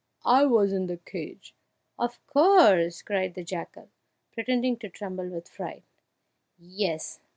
[0.25, 1.53] I was in the cage."
[1.99, 3.91] "Of course!" cried the jackal,
[4.31, 5.83] pretending to tremble with fright;
[6.57, 7.19] "yes!